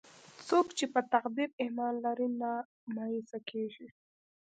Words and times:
څوک 0.47 0.67
چې 0.77 0.85
په 0.93 0.99
تقدیر 1.13 1.49
ایمان 1.63 1.93
لري، 2.05 2.27
نه 2.41 2.51
مایوسه 2.95 3.39
کېږي. 3.49 3.87